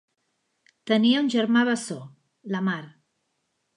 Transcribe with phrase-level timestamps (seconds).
[0.91, 1.99] Tenia un germà bessó,
[2.57, 2.81] Lamar.